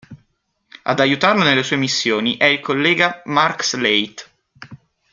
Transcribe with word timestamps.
Ad 0.81 0.99
aiutarla 0.99 1.43
nelle 1.43 1.61
sue 1.61 1.75
missioni 1.75 2.35
è 2.37 2.45
il 2.45 2.59
collega 2.59 3.21
Mark 3.25 3.63
Slate. 3.63 4.23